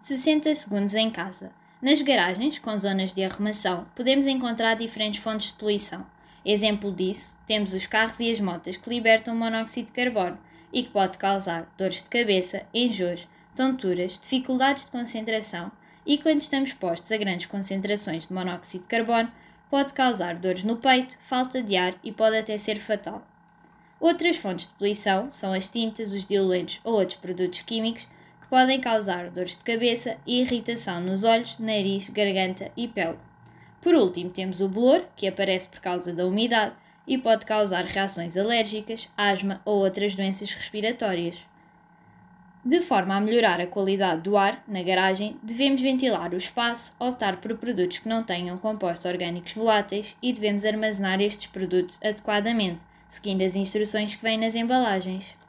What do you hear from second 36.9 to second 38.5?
e pode causar reações